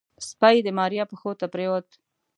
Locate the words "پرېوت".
1.53-1.87